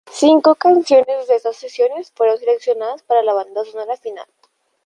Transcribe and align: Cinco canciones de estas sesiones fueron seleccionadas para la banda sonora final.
Cinco 0.11 0.55
canciones 0.55 1.27
de 1.27 1.35
estas 1.35 1.57
sesiones 1.57 2.09
fueron 2.15 2.39
seleccionadas 2.39 3.03
para 3.03 3.21
la 3.21 3.35
banda 3.35 3.63
sonora 3.65 3.95
final. 3.97 4.25